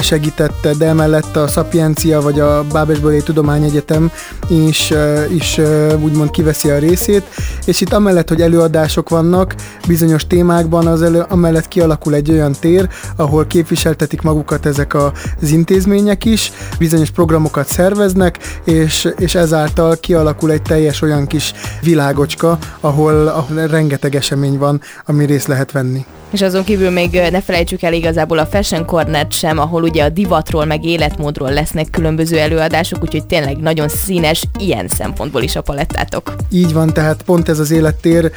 segítette, 0.00 0.74
de 0.78 0.86
emellett 0.86 1.36
a 1.36 1.46
Sapiencia 1.46 2.20
vagy 2.20 2.39
a 2.40 2.64
Bábesbölé 2.72 3.18
Tudományegyetem 3.18 4.10
is, 4.48 4.92
is 5.28 5.60
úgymond 6.02 6.30
kiveszi 6.30 6.70
a 6.70 6.78
részét, 6.78 7.22
és 7.64 7.80
itt 7.80 7.92
amellett, 7.92 8.28
hogy 8.28 8.40
előadások 8.40 9.08
vannak 9.08 9.54
bizonyos 9.86 10.26
témákban, 10.26 10.86
az 10.86 11.02
elő, 11.02 11.24
amellett 11.28 11.68
kialakul 11.68 12.14
egy 12.14 12.30
olyan 12.30 12.52
tér, 12.60 12.88
ahol 13.16 13.46
képviseltetik 13.46 14.22
magukat 14.22 14.66
ezek 14.66 14.94
az 14.94 15.50
intézmények 15.50 16.24
is, 16.24 16.52
bizonyos 16.78 17.10
programokat 17.10 17.68
szerveznek, 17.68 18.38
és, 18.64 19.08
és 19.16 19.34
ezáltal 19.34 19.96
kialakul 19.96 20.50
egy 20.50 20.62
teljes 20.62 21.02
olyan 21.02 21.26
kis 21.26 21.52
világocska, 21.82 22.58
ahol, 22.80 23.26
ahol 23.26 23.66
rengeteg 23.66 24.14
esemény 24.14 24.58
van, 24.58 24.80
ami 25.06 25.24
részt 25.24 25.46
lehet 25.46 25.72
venni. 25.72 26.04
És 26.30 26.42
azon 26.42 26.64
kívül 26.64 26.90
még 26.90 27.20
ne 27.30 27.40
felejtsük 27.40 27.82
el 27.82 27.92
igazából 27.92 28.38
a 28.38 28.46
Fashion 28.46 28.86
corner 28.86 29.26
sem, 29.30 29.58
ahol 29.58 29.82
ugye 29.82 30.04
a 30.04 30.08
divatról 30.08 30.64
meg 30.64 30.84
életmódról 30.84 31.52
lesznek 31.52 31.90
különböző 31.90 32.38
előadások, 32.38 33.02
úgyhogy 33.02 33.26
tényleg 33.26 33.56
nagyon 33.56 33.88
színes 33.88 34.44
ilyen 34.58 34.88
szempontból 34.88 35.42
is 35.42 35.56
a 35.56 35.60
palettátok. 35.60 36.34
Így 36.50 36.72
van, 36.72 36.92
tehát 36.92 37.22
pont 37.22 37.48
ez 37.48 37.58
az 37.58 37.70
élettér, 37.70 38.32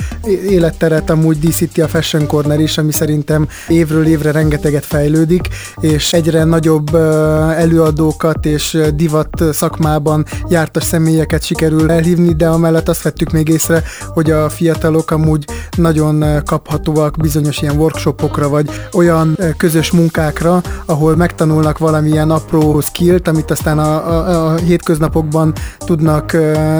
életteret 0.50 1.10
amúgy 1.10 1.40
díszíti 1.40 1.82
a 1.82 1.88
Fashion 1.88 2.28
Corner 2.28 2.60
is, 2.60 2.78
ami 2.78 2.92
szerintem 2.92 3.48
évről 3.68 4.06
évre 4.06 4.32
rengeteget 4.32 4.86
fejlődik, 4.86 5.48
és 5.80 6.14
egyre 6.14 6.44
nagyobb 6.44 6.96
előadókat 7.56 8.46
és 8.46 8.78
divat 8.96 9.44
szakmában 9.52 10.26
jártas 10.50 10.84
személyeket 10.84 11.44
sikerül 11.44 11.92
elhívni, 11.92 12.34
de 12.34 12.48
amellett 12.48 12.90
azt 12.90 13.02
vettük 13.02 13.32
még 13.32 13.48
észre, 13.48 13.84
hogy 14.14 14.32
a 14.32 14.50
fiatalok 14.50 15.12
amúgy 15.12 15.46
nagyon 15.76 16.44
kaphatóak 16.46 17.18
bizonyos 17.18 17.62
ilyen 17.62 17.78
workshopokra, 17.78 18.50
vagy 18.50 18.70
olyan 18.94 19.38
közös 19.58 19.92
munkákra, 19.92 20.62
ahol 20.86 21.16
megtanulnak 21.16 21.78
valamilyen 21.78 22.32
apró 22.32 22.82
skillt, 22.82 23.28
amit 23.28 23.52
aztán 23.52 23.80
a, 23.80 24.10
a, 24.12 24.46
a 24.46 24.56
hétköznapokban 24.56 25.54
tudnak, 25.78 26.30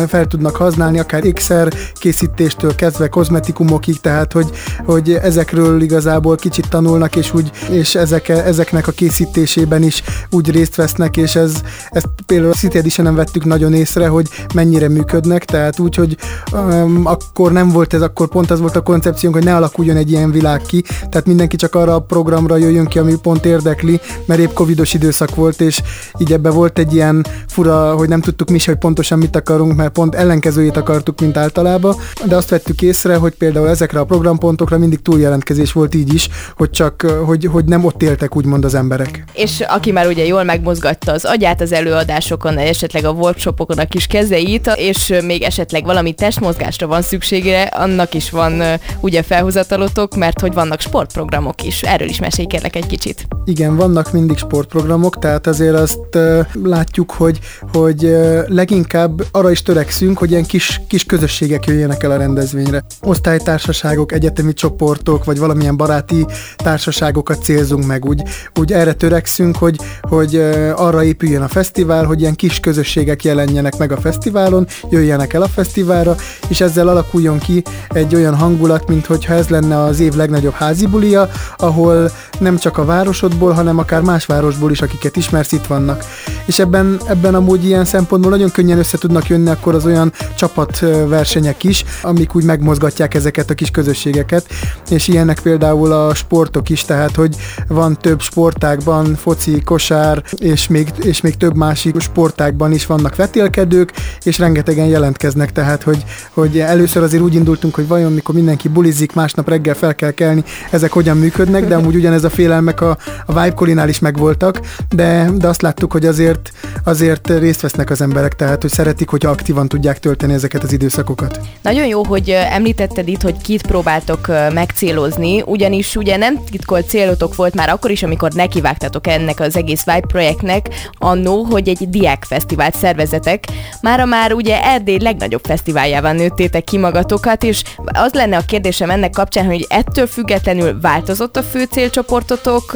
fel 0.08 0.26
tudnak 0.28 0.56
használni, 0.56 1.00
akár 1.00 1.26
ékszer 1.26 1.74
készítéstől 1.94 2.76
kezdve 2.76 3.08
kozmetikumokig, 3.08 4.00
tehát 4.00 4.32
hogy, 4.32 4.50
hogy 4.86 5.14
ezekről 5.14 5.82
igazából 5.82 6.36
kicsit 6.36 6.70
tanulnak, 6.70 7.16
és 7.16 7.34
úgy, 7.34 7.52
és 7.70 7.96
ezek, 7.96 8.30
ezeknek 8.30 8.88
a 8.88 8.92
készítésében 8.92 9.84
is 9.84 10.04
úgy 10.30 10.52
részt 10.52 10.76
vesznek, 10.76 11.18
és 11.18 11.36
ez, 11.36 11.62
ezt 11.90 12.10
például 12.26 12.52
a 12.52 12.56
City 12.56 12.78
edition 12.78 13.16
vettük 13.16 13.46
nagyon 13.46 13.74
észre, 13.74 14.08
hogy 14.08 14.28
mennyire 14.54 14.90
működnek, 14.90 15.46
tehát 15.46 15.80
úgy, 15.80 15.96
hogy 15.96 16.18
um, 16.52 17.02
akkor 17.06 17.52
nem 17.52 17.70
volt 17.70 17.94
ez, 17.94 18.02
akkor 18.02 18.28
pont 18.28 18.52
az 18.52 18.60
volt 18.60 18.76
a 18.76 18.83
koncepciónk, 18.84 19.36
hogy 19.36 19.44
ne 19.44 19.56
alakuljon 19.56 19.98
egy 19.98 20.12
ilyen 20.12 20.32
világ 20.32 20.62
ki, 20.62 20.82
tehát 20.82 21.26
mindenki 21.26 21.56
csak 21.56 21.76
arra 21.76 21.96
a 21.96 22.00
programra 22.00 22.58
jöjjön 22.58 22.86
ki, 22.86 23.00
ami 23.00 23.16
pont 23.22 23.46
érdekli, 23.46 24.00
mert 24.26 24.40
épp 24.40 24.54
covidos 24.54 24.94
időszak 24.94 25.36
volt, 25.36 25.62
és 25.62 25.82
így 26.18 26.32
ebbe 26.34 26.50
volt 26.50 26.80
egy 26.80 26.94
ilyen 26.94 27.26
fura, 27.48 27.96
hogy 27.96 28.10
nem 28.10 28.22
tudtuk 28.22 28.50
mi 28.50 28.60
hogy 28.66 28.76
pontosan 28.76 29.18
mit 29.18 29.36
akarunk, 29.36 29.76
mert 29.76 29.92
pont 29.92 30.16
ellenkezőjét 30.16 30.78
akartuk, 30.78 31.20
mint 31.20 31.38
általában, 31.38 31.96
de 32.26 32.36
azt 32.36 32.50
vettük 32.50 32.82
észre, 32.82 33.16
hogy 33.16 33.34
például 33.34 33.70
ezekre 33.70 34.00
a 34.00 34.06
programpontokra 34.06 34.78
mindig 34.78 35.02
túljelentkezés 35.02 35.72
volt 35.72 35.96
így 35.96 36.14
is, 36.14 36.30
hogy 36.58 36.70
csak, 36.70 37.02
hogy, 37.02 37.46
hogy 37.46 37.66
nem 37.66 37.86
ott 37.86 38.04
éltek 38.04 38.36
úgymond 38.36 38.66
az 38.66 38.76
emberek. 38.76 39.24
És 39.34 39.60
aki 39.68 39.92
már 39.92 40.08
ugye 40.08 40.26
jól 40.26 40.44
megmozgatta 40.44 41.12
az 41.12 41.26
agyát 41.26 41.62
az 41.62 41.72
előadásokon, 41.72 42.58
esetleg 42.58 43.06
a 43.06 43.10
workshopokon 43.12 43.78
a 43.78 43.86
kis 43.86 44.08
kezeit, 44.08 44.72
és 44.76 45.14
még 45.26 45.42
esetleg 45.42 45.84
valami 45.84 46.14
testmozgásra 46.14 46.88
van 46.88 47.02
szüksége, 47.02 47.62
annak 47.62 48.14
is 48.14 48.30
van 48.30 48.62
ugye 49.00 49.24
felhozatalotok, 49.24 50.16
mert 50.16 50.40
hogy 50.40 50.54
vannak 50.54 50.80
sportprogramok 50.80 51.64
is. 51.64 51.82
Erről 51.82 52.08
is 52.08 52.20
mesélj 52.20 52.48
kérlek 52.48 52.76
egy 52.76 52.86
kicsit. 52.86 53.28
Igen, 53.46 53.76
vannak 53.76 54.12
mindig 54.12 54.38
sportprogramok, 54.38 55.20
tehát 55.20 55.48
azért 55.48 55.76
azt 55.76 56.18
látjuk, 56.64 57.12
hogy, 57.12 57.40
hogy 57.72 58.18
leginkább 58.48 59.24
arra 59.32 59.52
is 59.52 59.62
törekszünk, 59.62 60.18
hogy 60.18 60.32
ilyen 60.32 60.46
kis, 60.46 60.82
kis 60.88 61.04
közösségek 61.04 61.66
jöjjenek 61.66 62.04
el 62.04 62.12
a 62.12 62.18
rendezvényre. 62.18 62.84
Osztálytársaságok, 63.02 64.12
egyetemi 64.12 64.54
csoportok, 64.54 65.24
vagy 65.24 65.40
valamilyen 65.40 65.78
baráti 65.78 66.26
társaságokat 66.56 67.44
célzunk 67.44 67.86
meg. 67.86 68.06
Úgy, 68.06 68.22
úgy 68.60 68.74
erre 68.74 68.94
törekszünk, 68.94 69.56
hogy, 69.56 69.76
hogy 70.02 70.36
arra 70.76 71.04
épüljön 71.04 71.42
a 71.42 71.48
fesztivál, 71.48 72.06
hogy 72.06 72.20
ilyen 72.22 72.36
kis 72.36 72.60
közösségek 72.60 73.24
jelenjenek 73.24 73.78
meg 73.78 73.92
a 73.92 73.98
fesztiválon, 73.98 74.68
jöjjenek 74.90 75.34
el 75.34 75.42
a 75.42 75.48
fesztiválra, 75.48 76.16
és 76.48 76.62
ezzel 76.62 76.88
alakuljon 76.88 77.40
ki 77.40 77.64
egy 77.90 78.16
olyan 78.16 78.36
hangulat, 78.36 78.63
mint 78.88 79.06
hogyha 79.06 79.34
ez 79.34 79.48
lenne 79.48 79.84
az 79.84 80.00
év 80.00 80.14
legnagyobb 80.14 80.54
házi 80.54 80.86
bulia, 80.86 81.30
ahol 81.58 82.12
nem 82.40 82.58
csak 82.58 82.78
a 82.78 82.86
városodból, 82.86 83.52
hanem 83.52 83.78
akár 83.78 84.02
más 84.02 84.26
városból 84.26 84.72
is, 84.72 84.82
akiket 84.82 85.16
ismersz, 85.16 85.52
itt 85.52 85.66
vannak. 85.66 86.04
És 86.46 86.60
ebben, 86.60 87.00
ebben 87.08 87.36
amúgy 87.36 87.66
ilyen 87.66 87.86
szempontból 87.86 88.32
nagyon 88.32 88.52
könnyen 88.52 88.78
össze 88.78 88.98
tudnak 88.98 89.28
jönni 89.28 89.50
akkor 89.50 89.76
az 89.76 89.86
olyan 89.86 90.14
csapatversenyek 90.36 91.64
is, 91.64 91.86
amik 92.02 92.36
úgy 92.36 92.44
megmozgatják 92.44 93.14
ezeket 93.14 93.50
a 93.50 93.54
kis 93.54 93.72
közösségeket, 93.72 94.46
és 94.90 95.08
ilyenek 95.08 95.40
például 95.40 95.92
a 95.92 96.14
sportok 96.14 96.70
is, 96.70 96.86
tehát 96.86 97.16
hogy 97.16 97.36
van 97.68 97.98
több 97.98 98.22
sportákban, 98.22 99.16
foci, 99.16 99.62
kosár, 99.62 100.24
és 100.38 100.68
még, 100.68 100.88
és 101.02 101.22
még 101.22 101.38
több 101.38 101.56
másik 101.56 102.00
sportákban 102.00 102.72
is 102.72 102.86
vannak 102.86 103.16
vetélkedők, 103.16 103.92
és 104.24 104.38
rengetegen 104.38 104.86
jelentkeznek, 104.86 105.52
tehát 105.52 105.84
hogy, 105.84 106.04
hogy 106.34 106.60
először 106.60 107.04
azért 107.04 107.24
úgy 107.24 107.36
indultunk, 107.36 107.76
hogy 107.76 107.88
vajon 107.88 108.12
mikor 108.14 108.36
mindenki 108.54 108.82
bulizik, 108.82 109.14
másnap 109.14 109.50
reggel 109.50 109.76
fel 109.76 109.96
kell 109.96 110.12
kelni, 110.12 110.44
ezek 110.72 110.92
hogyan 110.92 111.18
működnek, 111.18 111.68
de 111.68 111.76
amúgy 111.76 111.96
ugyanez 111.96 112.24
a 112.24 112.30
félelmek 112.30 112.82
a, 112.82 112.98
a 113.26 113.42
Vibe 113.42 113.54
Colinál 113.54 113.90
is 113.90 114.00
megvoltak, 114.00 114.60
de, 114.90 115.30
de 115.36 115.48
azt 115.48 115.62
láttuk, 115.62 115.92
hogy 115.92 116.06
azért, 116.06 116.52
azért 116.84 117.40
részt 117.40 117.62
vesznek 117.62 117.90
az 117.90 118.02
emberek, 118.02 118.36
tehát 118.36 118.62
hogy 118.62 118.72
szeretik, 118.72 119.10
hogy 119.10 119.26
aktívan 119.26 119.68
tudják 119.68 120.00
tölteni 120.00 120.34
ezeket 120.34 120.64
az 120.64 120.74
időszakokat. 120.74 121.40
Nagyon 121.62 121.86
jó, 121.86 122.04
hogy 122.04 122.30
említetted 122.30 123.08
itt, 123.08 123.22
hogy 123.22 123.42
kit 123.42 123.68
próbáltok 123.68 124.28
megcélozni, 124.54 125.42
ugyanis 125.46 125.96
ugye 125.96 126.18
nem 126.18 126.44
titkolt 126.52 126.88
célotok 126.88 127.36
volt 127.36 127.56
már 127.56 127.70
akkor 127.70 127.92
is, 127.92 128.04
amikor 128.04 128.32
nekivágtatok 128.32 129.08
ennek 129.08 129.40
az 129.40 129.56
egész 129.56 129.84
Vibe 129.84 130.08
projektnek, 130.08 130.70
annó, 131.00 131.44
hogy 131.44 131.68
egy 131.68 131.90
diákfesztivált 131.90 132.76
szervezetek, 132.76 133.44
mára 133.82 134.06
már 134.06 134.34
ugye 134.34 134.64
Erdély 134.64 135.00
legnagyobb 135.00 135.44
fesztiváljában 135.44 136.16
nőttétek 136.16 136.64
ki 136.64 136.78
magatokat, 136.78 137.44
és 137.44 137.64
az 137.86 138.14
lenne 138.14 138.38
a 138.38 138.43
kérdésem 138.46 138.90
ennek 138.90 139.12
kapcsán, 139.12 139.46
hogy 139.46 139.66
ettől 139.70 140.08
függetlenül 140.08 140.80
változott 140.82 141.38
a 141.38 141.44
fő 141.44 141.64
célcsoportotok, 141.64 142.74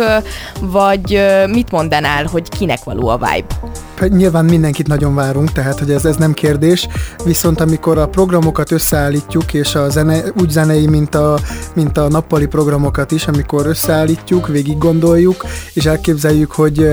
vagy 0.62 1.22
mit 1.52 1.72
mondanál, 1.72 2.26
hogy 2.26 2.50
kinek 2.50 2.84
való 2.84 3.08
a 3.08 3.18
vibe? 3.18 3.76
Hát 3.96 4.10
nyilván 4.10 4.46
mindenkit 4.46 4.88
nagyon 4.88 5.16
várunk, 5.16 5.52
tehát 5.52 5.80
hogy 5.80 5.92
ez, 5.92 6.06
ez 6.06 6.16
nem 6.16 6.34
kérdés, 6.34 6.88
viszont 7.26 7.62
amikor 7.62 7.98
a 7.98 8.08
programokat 8.08 8.72
összeállítjuk, 8.72 9.54
és 9.54 9.76
a 9.76 9.90
zene, 9.90 10.22
úgy 10.40 10.50
zenei, 10.50 10.88
mint 10.88 11.16
a, 11.16 11.40
mint 11.74 11.98
a 11.98 12.08
nappali 12.08 12.46
programokat 12.46 13.12
is, 13.12 13.28
amikor 13.28 13.66
összeállítjuk, 13.66 14.48
végig 14.48 14.78
gondoljuk, 14.78 15.46
és 15.74 15.86
elképzeljük, 15.86 16.52
hogy, 16.52 16.88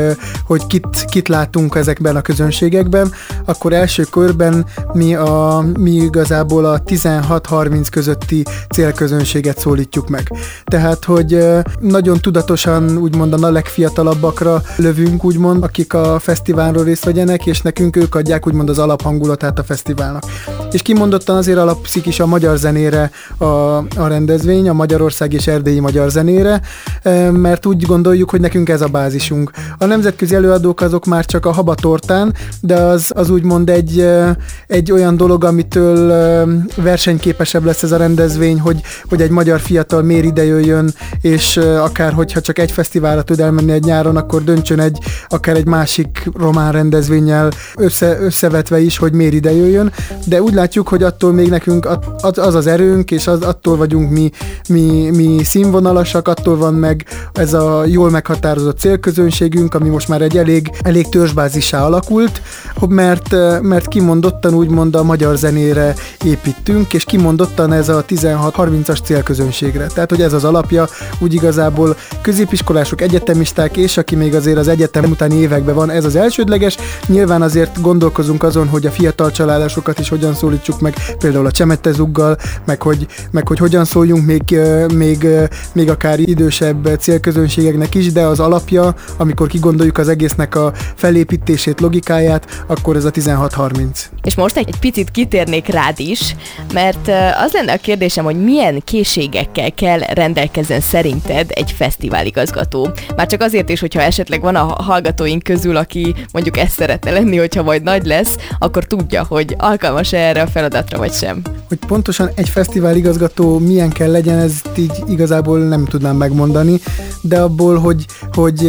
hogy 0.47 0.67
kit, 0.67 1.05
kit 1.05 1.29
látunk 1.29 1.75
ezekben 1.75 2.17
a 2.17 2.21
közönségekben, 2.21 3.13
akkor 3.45 3.73
első 3.73 4.03
körben 4.03 4.67
mi, 4.93 5.15
a, 5.15 5.65
mi 5.79 5.91
igazából 5.91 6.65
a 6.65 6.83
16-30 6.83 7.87
közötti 7.91 8.43
célközönséget 8.71 9.59
szólítjuk 9.59 10.09
meg. 10.09 10.33
Tehát, 10.65 11.05
hogy 11.05 11.45
nagyon 11.81 12.19
tudatosan 12.21 12.97
úgymond 12.97 13.33
a 13.33 13.51
legfiatalabbakra 13.51 14.63
lövünk, 14.77 15.25
úgymond, 15.25 15.63
akik 15.63 15.95
a 15.95 16.19
fesztiválról 16.19 16.85
részt 16.85 17.05
vegyenek, 17.05 17.47
és 17.47 17.61
nekünk 17.61 17.97
ők 17.97 18.15
adják 18.15 18.47
úgymond 18.47 18.69
az 18.69 18.79
alaphangulatát 18.79 19.59
a 19.59 19.63
fesztiválnak. 19.63 20.23
És 20.73 20.83
kimondottan 20.83 21.37
azért 21.37 21.59
alapszik 21.59 22.07
is 22.07 22.21
a 22.21 22.27
magyar 22.27 22.57
zenére 22.57 23.11
a, 23.37 23.45
a 23.45 24.07
rendezvény, 24.07 24.69
a 24.69 24.73
Magyarország 24.73 25.33
és 25.33 25.47
erdélyi 25.47 25.81
magyar 25.81 26.11
zenére, 26.11 26.61
mert 27.33 27.67
úgy 27.67 27.87
gondoljuk, 27.87 28.31
hogy 28.31 28.41
nekünk 28.41 28.69
ez 28.69 28.81
a 28.81 28.87
bázisunk. 28.87 29.51
A 29.79 29.85
nemzetközi 29.85 30.35
előadók 30.35 30.81
azok 30.81 31.05
már 31.05 31.25
csak 31.25 31.47
a 31.47 31.53
habatortán, 31.53 32.35
de 32.61 32.75
az, 32.75 33.13
az 33.15 33.31
úgymond 33.31 33.71
egy, 33.71 34.09
egy 34.67 34.93
olyan 34.93 35.17
dolog, 35.17 35.45
amitől 35.45 36.13
versenyképesebb 36.77 37.65
lesz 37.65 37.83
ez 37.83 37.93
a 37.93 37.97
rendezvény, 37.97 38.44
hogy, 38.53 38.81
hogy 39.09 39.23
egy 39.23 39.31
magyar 39.31 39.61
fiatal 39.61 40.03
miért 40.03 40.25
ide 40.25 40.45
jöjjön, 40.45 40.95
és 41.21 41.57
akár 41.57 42.13
hogyha 42.13 42.41
csak 42.41 42.59
egy 42.59 42.71
fesztiválra 42.71 43.23
tud 43.23 43.41
elmenni 43.41 43.73
egy 43.73 43.85
nyáron, 43.85 44.17
akkor 44.17 44.45
döntsön 44.45 44.81
egy 44.81 44.99
akár 45.29 45.57
egy 45.57 45.67
másik 45.67 46.31
román 46.39 46.73
rendezvényel 46.73 47.51
össze, 47.77 48.19
összevetve 48.21 48.81
is, 48.81 48.97
hogy 48.97 49.13
miért 49.13 49.33
ide 49.33 49.53
jöjjön, 49.53 49.93
de 50.27 50.43
úgy 50.43 50.55
látjuk, 50.55 50.89
hogy 50.89 51.03
attól 51.03 51.33
még 51.33 51.49
nekünk 51.49 51.89
az 52.21 52.55
az 52.55 52.67
erőnk, 52.67 53.11
és 53.11 53.27
az, 53.27 53.43
attól 53.43 53.77
vagyunk 53.77 54.11
mi, 54.11 54.31
mi, 54.69 55.11
mi 55.11 55.45
színvonalasak, 55.45 56.29
attól 56.29 56.57
van 56.57 56.75
meg 56.75 57.05
ez 57.33 57.53
a 57.53 57.85
jól 57.87 58.11
meghatározott 58.11 58.79
célközönségünk, 58.79 59.75
ami 59.75 59.89
most 59.89 60.09
már 60.09 60.23
egy 60.23 60.37
elég, 60.37 60.71
elég 60.83 61.09
törzsbázisá 61.09 61.85
alakult, 61.85 62.43
mert, 62.89 63.35
mert 63.63 63.89
kimondottan 63.89 64.55
úgymond 64.55 64.95
a 64.95 65.03
magyar 65.03 65.37
zenére 65.37 65.95
építünk, 66.25 66.95
és 66.95 67.05
kimondottan 67.05 67.73
ez 67.73 67.89
a 67.89 68.03
16-30-as 68.35 69.03
célközönségre. 69.03 69.87
Tehát, 69.87 70.11
hogy 70.11 70.23
ez 70.23 70.33
az 70.33 70.45
alapja, 70.45 70.87
úgy 71.19 71.35
igazából 71.35 71.97
középiskolások, 72.21 73.01
egyetemisták, 73.01 73.77
és 73.77 73.97
aki 73.97 74.15
még 74.15 74.35
azért 74.35 74.59
az 74.59 74.69
egyetem 74.69 75.05
utáni 75.05 75.35
években 75.35 75.75
van, 75.75 75.91
ez 75.91 76.05
az 76.05 76.17
elsődleges. 76.17 76.77
Nyilván 77.07 77.43
azért 77.43 77.81
gondolkozunk 77.81 78.43
azon, 78.43 78.69
hogy 78.69 78.87
a 78.87 78.91
fiatal 78.91 79.31
családosokat 79.31 79.99
is 79.99 80.09
hogyan 80.09 80.35
szólítsuk 80.35 80.81
meg, 80.81 80.95
például 81.19 81.47
a 81.47 81.51
csemetezuggal, 81.51 82.37
meg 82.65 82.83
hogy, 82.83 83.07
meg 83.31 83.49
hogy 83.49 83.59
hogyan 83.59 83.85
szóljunk 83.85 84.27
még, 84.27 84.59
még, 84.95 85.27
még 85.73 85.91
akár 85.91 86.19
idősebb 86.19 86.97
célközönségeknek 87.01 87.95
is, 87.95 88.13
de 88.13 88.23
az 88.23 88.41
alapja, 88.41 88.95
amikor 89.17 89.49
kigondoljuk 89.49 89.99
az 89.99 90.09
egésznek 90.09 90.55
a 90.55 90.73
felépítését, 90.95 91.81
logikáját, 91.81 92.65
akkor 92.67 92.97
ez 92.97 93.05
a 93.05 93.11
16-30. 93.11 93.83
És 94.23 94.35
most 94.35 94.57
egy 94.57 94.75
picit 94.81 95.11
kitérnék 95.11 95.67
rád 95.67 96.01
is, 96.01 96.37
mert 96.73 97.09
az 97.45 97.53
lenne 97.53 97.73
a 97.73 97.77
kérdésem, 97.77 98.24
hogy 98.25 98.45
milyen 98.45 98.83
készségekkel 98.85 99.73
kell 99.75 99.99
rendelkezzen 99.99 100.81
szerinted 100.81 101.51
egy 101.55 101.73
fesztiváligazgató. 101.73 102.89
Már 103.17 103.27
csak 103.27 103.41
azért 103.41 103.69
is, 103.69 103.81
hogyha 103.81 104.01
esetleg 104.01 104.41
van 104.41 104.57
a 104.57 104.83
hallgatóink 104.83 105.43
közül, 105.43 105.77
aki 105.77 106.15
mondjuk 106.33 106.57
ezt 106.57 106.73
szeretne 106.73 107.11
lenni, 107.11 107.37
hogyha 107.37 107.63
majd 107.63 107.83
nagy 107.83 108.05
lesz, 108.05 108.37
akkor 108.59 108.85
tudja, 108.85 109.25
hogy 109.29 109.55
alkalmas 109.59 110.13
-e 110.13 110.19
erre 110.19 110.43
a 110.43 110.47
feladatra, 110.47 110.99
vagy 110.99 111.13
sem. 111.13 111.43
Hogy 111.69 111.79
pontosan 111.87 112.31
egy 112.35 112.49
fesztivál 112.49 112.97
igazgató 112.97 113.59
milyen 113.59 113.91
kell 113.91 114.11
legyen, 114.11 114.39
ezt 114.39 114.69
így 114.77 114.93
igazából 115.07 115.59
nem 115.59 115.85
tudnám 115.85 116.17
megmondani, 116.17 116.81
de 117.21 117.41
abból, 117.41 117.79
hogy, 117.79 118.07
hogy 118.33 118.63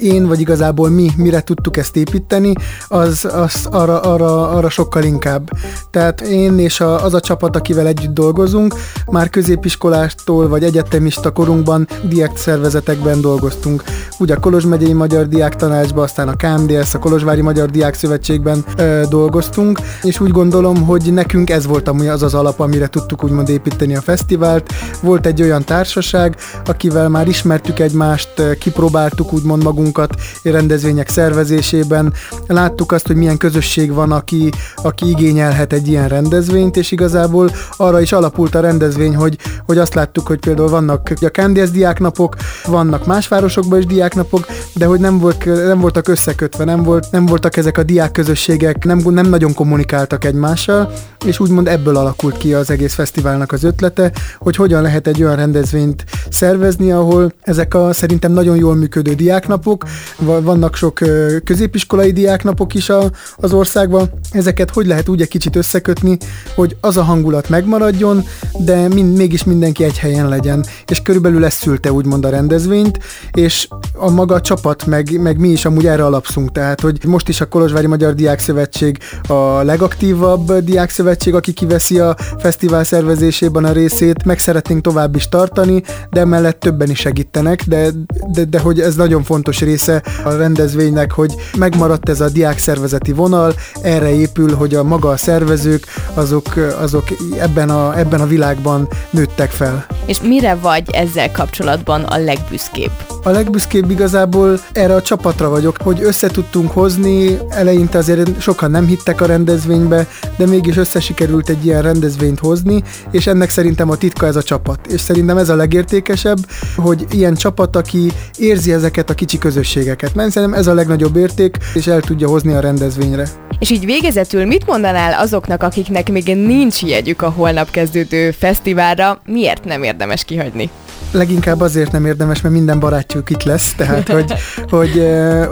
én, 0.00 0.26
vagy 0.26 0.40
igazából 0.40 0.90
mi, 0.90 1.10
mire 1.16 1.40
tudtuk 1.40 1.76
ezt 1.76 1.96
építeni, 1.96 2.52
az, 2.88 3.28
az 3.32 3.66
arra, 3.70 4.00
arra, 4.00 4.48
arra 4.48 4.68
sokkal 4.70 5.02
inkább. 5.02 5.50
Tehát 5.90 6.20
én 6.20 6.58
és 6.58 6.80
a, 6.80 7.04
az 7.04 7.14
a 7.14 7.20
csapat, 7.20 7.56
akivel 7.56 7.86
együtt 7.86 8.14
dolgozunk, 8.14 8.74
már 9.10 9.30
középiskolástól 9.30 10.48
vagy 10.48 10.64
egyetemista 10.64 11.30
korunkban 11.30 11.88
diák 12.02 12.36
szervezetekben 12.36 13.20
dolgoztunk. 13.20 13.82
Ugye 14.18 14.34
a 14.34 14.38
Kolozs 14.38 14.64
megyei 14.64 14.92
Magyar 14.92 15.28
Diák 15.28 15.56
Tanácsban, 15.56 16.04
aztán 16.04 16.28
a 16.28 16.36
KMDS, 16.36 16.94
a 16.94 16.98
Kolozsvári 16.98 17.40
Magyar 17.40 17.70
Diák 17.70 17.94
Szövetségben 17.94 18.64
ö, 18.76 19.02
dolgoztunk, 19.08 19.80
és 20.02 20.20
úgy 20.20 20.30
gondolom, 20.30 20.84
hogy 20.84 21.12
nekünk 21.12 21.50
ez 21.50 21.66
volt 21.66 21.88
ami 21.88 22.08
az 22.08 22.22
az 22.22 22.34
alap, 22.34 22.60
amire 22.60 22.86
tudtuk 22.86 23.24
úgymond 23.24 23.48
építeni 23.48 23.96
a 23.96 24.00
fesztivált. 24.00 24.72
Volt 25.02 25.26
egy 25.26 25.42
olyan 25.42 25.64
társaság, 25.64 26.36
akivel 26.66 27.08
már 27.08 27.28
ismertük 27.28 27.78
egymást, 27.78 28.58
kipróbáltuk 28.58 29.32
úgymond 29.32 29.62
magunkat 29.62 30.14
rendezvények 30.42 31.08
szervezésében, 31.08 32.12
láttuk 32.46 32.92
azt, 32.92 33.06
hogy 33.06 33.16
milyen 33.16 33.36
közösség 33.36 33.92
van, 33.92 34.12
aki, 34.12 34.50
aki 34.76 35.08
igényelhet 35.08 35.72
egy 35.72 35.88
ilyen 35.88 36.08
rendezvényt, 36.08 36.76
és 36.76 36.90
igazából 36.90 37.50
arra 37.76 38.00
is 38.00 38.12
alapult 38.12 38.54
a 38.54 38.60
rendezvény, 38.60 38.81
hogy, 39.14 39.38
hogy 39.66 39.78
azt 39.78 39.94
láttuk, 39.94 40.26
hogy 40.26 40.38
például 40.38 40.68
vannak 40.68 41.12
a 41.20 41.28
KNDS 41.28 41.70
diáknapok, 41.70 42.36
vannak 42.66 43.06
más 43.06 43.28
városokban 43.28 43.78
is 43.78 43.86
diáknapok, 43.86 44.46
de 44.74 44.86
hogy 44.86 45.00
nem, 45.00 45.18
volt, 45.18 45.44
nem 45.44 45.80
voltak 45.80 46.08
összekötve, 46.08 46.64
nem, 46.64 46.82
volt, 46.82 47.10
nem 47.10 47.26
voltak 47.26 47.56
ezek 47.56 47.78
a 47.78 47.82
diák 47.82 48.12
közösségek, 48.12 48.84
nem, 48.84 48.98
nem 48.98 49.26
nagyon 49.26 49.54
kommunikáltak 49.54 50.24
egymással, 50.24 50.92
és 51.24 51.40
úgymond 51.40 51.68
ebből 51.68 51.96
alakult 51.96 52.36
ki 52.36 52.54
az 52.54 52.70
egész 52.70 52.94
fesztiválnak 52.94 53.52
az 53.52 53.64
ötlete, 53.64 54.12
hogy 54.38 54.56
hogyan 54.56 54.82
lehet 54.82 55.06
egy 55.06 55.22
olyan 55.22 55.36
rendezvényt 55.36 56.04
szervezni, 56.30 56.92
ahol 56.92 57.32
ezek 57.40 57.74
a 57.74 57.92
szerintem 57.92 58.32
nagyon 58.32 58.56
jól 58.56 58.74
működő 58.74 59.14
diáknapok, 59.14 59.84
vannak 60.18 60.76
sok 60.76 60.98
középiskolai 61.44 62.12
diáknapok 62.12 62.74
is 62.74 62.88
a, 62.88 63.10
az 63.36 63.52
országban, 63.52 64.10
ezeket 64.30 64.70
hogy 64.70 64.86
lehet 64.86 65.08
úgy 65.08 65.20
egy 65.20 65.28
kicsit 65.28 65.56
összekötni, 65.56 66.18
hogy 66.54 66.76
az 66.80 66.96
a 66.96 67.02
hangulat 67.02 67.48
megmaradjon, 67.48 68.24
de 68.58 68.71
mind, 68.76 69.16
mégis 69.16 69.44
mindenki 69.44 69.84
egy 69.84 69.98
helyen 69.98 70.28
legyen. 70.28 70.64
És 70.86 71.02
körülbelül 71.02 71.44
ez 71.44 71.54
szülte 71.54 71.92
úgymond 71.92 72.24
a 72.24 72.28
rendezvényt, 72.28 72.98
és 73.32 73.68
a 73.94 74.10
maga 74.10 74.34
a 74.34 74.40
csapat, 74.40 74.86
meg, 74.86 75.20
meg 75.20 75.38
mi 75.38 75.48
is 75.48 75.64
amúgy 75.64 75.86
erre 75.86 76.04
alapszunk. 76.04 76.52
Tehát, 76.52 76.80
hogy 76.80 77.04
most 77.06 77.28
is 77.28 77.40
a 77.40 77.48
Kolozsvári 77.48 77.86
Magyar 77.86 78.14
Diák 78.14 78.40
Szövetség 78.40 78.98
a 79.28 79.62
legaktívabb 79.62 80.52
diák 80.52 80.90
szövetség, 80.90 81.34
aki 81.34 81.52
kiveszi 81.52 81.98
a 81.98 82.16
fesztivál 82.38 82.84
szervezésében 82.84 83.64
a 83.64 83.72
részét, 83.72 84.24
meg 84.24 84.38
szeretnénk 84.38 84.82
tovább 84.82 85.16
is 85.16 85.28
tartani, 85.28 85.82
de 86.10 86.20
emellett 86.20 86.60
többen 86.60 86.90
is 86.90 86.98
segítenek, 86.98 87.64
de, 87.66 87.90
de, 88.32 88.44
de 88.44 88.58
hogy 88.58 88.80
ez 88.80 88.94
nagyon 88.94 89.22
fontos 89.22 89.60
része 89.60 90.02
a 90.24 90.30
rendezvénynek, 90.30 91.12
hogy 91.12 91.34
megmaradt 91.58 92.08
ez 92.08 92.20
a 92.20 92.28
diák 92.28 92.58
szervezeti 92.58 93.12
vonal, 93.12 93.54
erre 93.82 94.14
épül, 94.14 94.54
hogy 94.54 94.74
a 94.74 94.82
maga 94.82 95.08
a 95.08 95.16
szervezők, 95.16 95.86
azok, 96.14 96.46
azok 96.80 97.04
ebben, 97.38 97.70
a, 97.70 97.98
ebben 97.98 98.20
a 98.20 98.26
világban 98.26 98.61
nőttek 99.10 99.50
fel. 99.50 99.86
És 100.06 100.20
mire 100.20 100.54
vagy 100.54 100.90
ezzel 100.90 101.30
kapcsolatban 101.30 102.02
a 102.02 102.16
legbüszkébb? 102.16 102.90
A 103.22 103.30
legbüszkébb 103.30 103.90
igazából 103.90 104.60
erre 104.72 104.94
a 104.94 105.02
csapatra 105.02 105.48
vagyok, 105.48 105.76
hogy 105.82 106.02
össze 106.02 106.28
tudtunk 106.28 106.70
hozni, 106.70 107.38
eleinte 107.48 107.98
azért 107.98 108.40
sokan 108.40 108.70
nem 108.70 108.86
hittek 108.86 109.20
a 109.20 109.26
rendezvénybe, 109.26 110.06
de 110.36 110.46
mégis 110.46 110.76
összesikerült 110.76 111.48
egy 111.48 111.64
ilyen 111.64 111.82
rendezvényt 111.82 112.38
hozni, 112.38 112.82
és 113.10 113.26
ennek 113.26 113.50
szerintem 113.50 113.90
a 113.90 113.96
titka 113.96 114.26
ez 114.26 114.36
a 114.36 114.42
csapat. 114.42 114.86
És 114.86 115.00
szerintem 115.00 115.38
ez 115.38 115.48
a 115.48 115.56
legértékesebb, 115.56 116.38
hogy 116.76 117.06
ilyen 117.10 117.34
csapat, 117.34 117.76
aki 117.76 118.12
érzi 118.38 118.72
ezeket 118.72 119.10
a 119.10 119.14
kicsi 119.14 119.38
közösségeket. 119.38 120.14
Mert 120.14 120.30
szerintem 120.30 120.58
ez 120.58 120.66
a 120.66 120.74
legnagyobb 120.74 121.16
érték, 121.16 121.56
és 121.74 121.86
el 121.86 122.00
tudja 122.00 122.28
hozni 122.28 122.52
a 122.52 122.60
rendezvényre. 122.60 123.28
És 123.62 123.70
így 123.70 123.84
végezetül 123.84 124.44
mit 124.44 124.66
mondanál 124.66 125.12
azoknak, 125.12 125.62
akiknek 125.62 126.10
még 126.10 126.24
nincs 126.24 126.82
jegyük 126.82 127.22
a 127.22 127.30
holnap 127.30 127.70
kezdődő 127.70 128.30
fesztiválra, 128.30 129.22
miért 129.26 129.64
nem 129.64 129.82
érdemes 129.82 130.24
kihagyni? 130.24 130.70
Leginkább 131.12 131.60
azért 131.60 131.92
nem 131.92 132.06
érdemes, 132.06 132.40
mert 132.40 132.54
minden 132.54 132.80
barátjuk 132.80 133.30
itt 133.30 133.42
lesz, 133.42 133.74
tehát 133.74 134.08
hogy, 134.08 134.32
hogy 134.68 135.02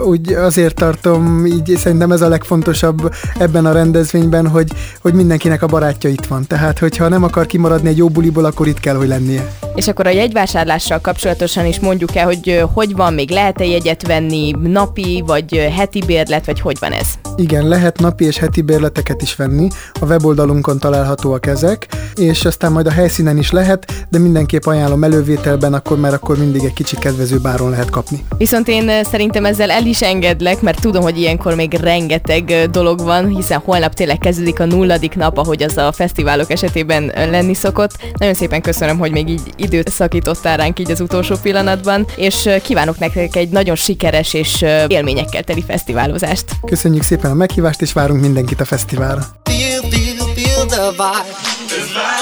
úgy 0.04 0.32
azért 0.32 0.74
tartom, 0.74 1.46
így 1.46 1.76
szerintem 1.76 2.12
ez 2.12 2.20
a 2.20 2.28
legfontosabb 2.28 3.14
ebben 3.38 3.66
a 3.66 3.72
rendezvényben, 3.72 4.48
hogy, 4.48 4.72
hogy 5.00 5.14
mindenkinek 5.14 5.62
a 5.62 5.66
barátja 5.66 6.10
itt 6.10 6.26
van. 6.26 6.46
Tehát, 6.46 6.78
hogyha 6.78 7.08
nem 7.08 7.22
akar 7.22 7.46
kimaradni 7.46 7.88
egy 7.88 7.96
jó 7.96 8.08
buliból, 8.08 8.44
akkor 8.44 8.66
itt 8.66 8.80
kell, 8.80 8.94
hogy 8.94 9.08
lennie. 9.08 9.56
És 9.74 9.88
akkor 9.88 10.06
a 10.06 10.10
jegyvásárlással 10.10 10.98
kapcsolatosan 11.00 11.66
is 11.66 11.80
mondjuk 11.80 12.16
el, 12.16 12.24
hogy 12.24 12.64
hogy 12.74 12.96
van, 12.96 13.14
még 13.14 13.30
lehet-e 13.30 13.64
jegyet 13.64 14.06
venni, 14.06 14.54
napi 14.62 15.22
vagy 15.26 15.70
heti 15.76 16.02
bérlet, 16.06 16.46
vagy 16.46 16.60
hogy 16.60 16.76
van 16.80 16.92
ez? 16.92 17.06
Igen, 17.36 17.68
lehet 17.68 18.00
napi 18.00 18.24
és 18.24 18.38
heti 18.38 18.62
bérleteket 18.62 19.22
is 19.22 19.36
venni, 19.36 19.68
a 20.00 20.04
weboldalunkon 20.04 20.78
találhatóak 20.78 21.46
ezek, 21.46 21.88
és 22.14 22.44
aztán 22.44 22.72
majd 22.72 22.86
a 22.86 22.90
helyszínen 22.90 23.38
is 23.38 23.50
lehet, 23.50 24.06
de 24.08 24.18
mindenképp 24.18 24.66
ajánlom 24.66 25.02
elővételben, 25.50 25.74
akkor 25.74 25.98
mert 25.98 26.14
akkor 26.14 26.38
mindig 26.38 26.64
egy 26.64 26.72
kicsit 26.72 26.98
kedvező 26.98 27.38
áron 27.42 27.70
lehet 27.70 27.90
kapni. 27.90 28.24
Viszont 28.38 28.68
én 28.68 29.04
szerintem 29.04 29.44
ezzel 29.44 29.70
el 29.70 29.86
is 29.86 30.02
engedlek, 30.02 30.60
mert 30.60 30.80
tudom, 30.80 31.02
hogy 31.02 31.18
ilyenkor 31.18 31.54
még 31.54 31.74
rengeteg 31.74 32.70
dolog 32.70 33.00
van, 33.00 33.28
hiszen 33.28 33.62
holnap 33.64 33.94
tényleg 33.94 34.18
kezdődik 34.18 34.60
a 34.60 34.64
nulladik 34.64 35.14
nap, 35.14 35.38
ahogy 35.38 35.62
az 35.62 35.76
a 35.76 35.92
fesztiválok 35.92 36.50
esetében 36.50 37.12
lenni 37.14 37.54
szokott. 37.54 37.90
Nagyon 38.18 38.34
szépen 38.34 38.60
köszönöm, 38.60 38.98
hogy 38.98 39.10
még 39.10 39.28
így 39.28 39.42
időt 39.56 39.88
szakítottál 39.88 40.56
ránk 40.56 40.78
így 40.78 40.90
az 40.90 41.00
utolsó 41.00 41.36
pillanatban, 41.42 42.06
és 42.16 42.48
kívánok 42.62 42.98
nektek 42.98 43.36
egy 43.36 43.48
nagyon 43.48 43.76
sikeres 43.76 44.34
és 44.34 44.64
élményekkel 44.86 45.42
teli 45.42 45.64
fesztiválozást. 45.66 46.44
Köszönjük 46.66 47.02
szépen 47.02 47.30
a 47.30 47.34
meghívást, 47.34 47.82
és 47.82 47.92
várunk 47.92 48.20
mindenkit 48.20 48.60
a 48.60 48.64
fesztiválra. 48.64 49.26
Feel, 49.44 49.80
feel, 49.90 50.26
feel 50.34 50.66
the 50.66 50.90
vibe. 50.90 51.50
I'm 51.70 51.86
counting 51.90 52.19